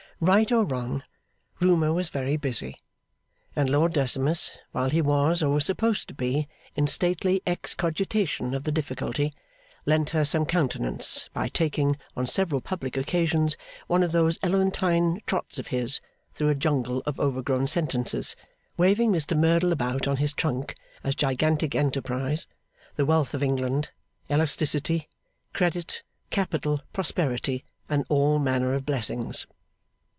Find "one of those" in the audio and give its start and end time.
13.87-14.37